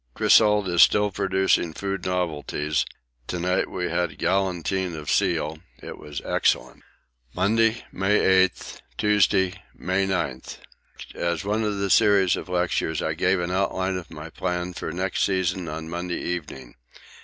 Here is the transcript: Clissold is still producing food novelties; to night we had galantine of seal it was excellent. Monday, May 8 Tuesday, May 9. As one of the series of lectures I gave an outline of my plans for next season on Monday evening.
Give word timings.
Clissold 0.15 0.67
is 0.67 0.81
still 0.81 1.11
producing 1.11 1.75
food 1.75 2.03
novelties; 2.07 2.87
to 3.27 3.39
night 3.39 3.69
we 3.69 3.87
had 3.91 4.17
galantine 4.17 4.95
of 4.95 5.11
seal 5.11 5.59
it 5.79 5.95
was 5.99 6.23
excellent. 6.25 6.81
Monday, 7.35 7.83
May 7.91 8.19
8 8.19 8.81
Tuesday, 8.97 9.61
May 9.75 10.07
9. 10.07 10.41
As 11.13 11.45
one 11.45 11.63
of 11.63 11.77
the 11.77 11.91
series 11.91 12.35
of 12.35 12.49
lectures 12.49 13.03
I 13.03 13.13
gave 13.13 13.39
an 13.39 13.51
outline 13.51 13.95
of 13.95 14.09
my 14.09 14.31
plans 14.31 14.79
for 14.79 14.91
next 14.91 15.21
season 15.23 15.67
on 15.69 15.87
Monday 15.87 16.17
evening. 16.19 16.73